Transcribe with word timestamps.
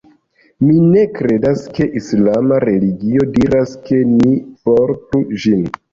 Mi 0.67 0.77
ne 0.93 1.03
kredas 1.17 1.61
ke 1.75 1.87
islama 2.01 2.59
religio 2.65 3.27
diras 3.37 3.75
ke 3.89 4.01
ni 4.17 4.35
portu 4.67 5.23
ĝin. 5.45 5.63